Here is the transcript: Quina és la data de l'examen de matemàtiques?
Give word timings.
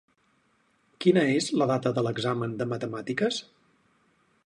Quina 1.05 1.25
és 1.35 1.51
la 1.63 1.69
data 1.73 1.93
de 1.99 2.07
l'examen 2.09 2.59
de 2.63 2.71
matemàtiques? 2.75 3.43